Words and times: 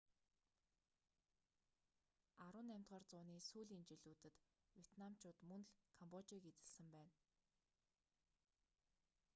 18-р 2.45 3.03
зууны 3.11 3.37
сүүлийн 3.49 3.83
жилүүдэд 3.89 4.35
ветнамыууд 4.75 5.37
мөн 5.49 5.61
л 5.65 5.69
камбожийг 5.97 6.43
эзэслсэн 6.51 6.87
байна 6.95 7.13